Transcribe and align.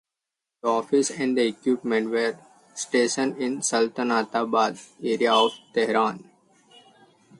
The 0.63 0.67
office 0.67 1.11
and 1.11 1.37
the 1.37 1.45
equipment 1.45 2.09
were 2.09 2.35
stationed 2.73 3.37
in 3.37 3.59
Saltanat-abad 3.59 4.79
area 5.03 5.31
of 5.31 5.51
Tehran. 5.75 6.27